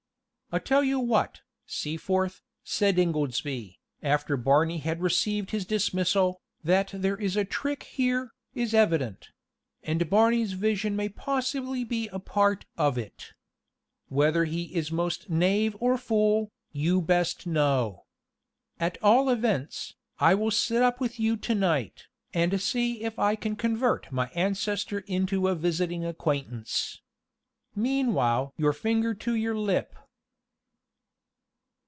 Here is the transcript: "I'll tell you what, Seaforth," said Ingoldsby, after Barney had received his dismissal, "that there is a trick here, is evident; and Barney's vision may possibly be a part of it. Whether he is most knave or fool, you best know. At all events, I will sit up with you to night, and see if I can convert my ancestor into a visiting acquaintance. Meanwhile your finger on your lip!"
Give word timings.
"I'll 0.53 0.59
tell 0.59 0.83
you 0.83 0.99
what, 0.99 1.39
Seaforth," 1.65 2.41
said 2.61 2.99
Ingoldsby, 2.99 3.79
after 4.03 4.35
Barney 4.35 4.79
had 4.79 5.01
received 5.01 5.51
his 5.51 5.63
dismissal, 5.65 6.41
"that 6.61 6.91
there 6.93 7.15
is 7.15 7.37
a 7.37 7.45
trick 7.45 7.83
here, 7.83 8.33
is 8.53 8.73
evident; 8.73 9.29
and 9.81 10.09
Barney's 10.09 10.51
vision 10.51 10.93
may 10.97 11.07
possibly 11.07 11.85
be 11.85 12.09
a 12.09 12.19
part 12.19 12.65
of 12.77 12.97
it. 12.97 13.31
Whether 14.09 14.43
he 14.43 14.75
is 14.75 14.91
most 14.91 15.29
knave 15.29 15.73
or 15.79 15.97
fool, 15.97 16.51
you 16.73 17.01
best 17.01 17.47
know. 17.47 18.03
At 18.77 18.97
all 19.01 19.29
events, 19.29 19.95
I 20.19 20.35
will 20.35 20.51
sit 20.51 20.83
up 20.83 20.99
with 20.99 21.17
you 21.17 21.37
to 21.37 21.55
night, 21.55 22.07
and 22.33 22.59
see 22.61 23.03
if 23.03 23.17
I 23.17 23.37
can 23.37 23.55
convert 23.55 24.11
my 24.11 24.27
ancestor 24.35 24.99
into 25.07 25.47
a 25.47 25.55
visiting 25.55 26.03
acquaintance. 26.03 27.01
Meanwhile 27.73 28.53
your 28.57 28.73
finger 28.73 29.17
on 29.27 29.39
your 29.39 29.57
lip!" 29.57 29.95